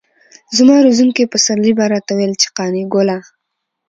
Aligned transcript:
زما 0.57 0.75
روزونکي 0.85 1.23
پسرلي 1.33 1.71
به 1.77 1.85
راته 1.91 2.11
ويل 2.15 2.33
چې 2.41 2.47
قانع 2.57 2.85
ګله. 2.93 3.17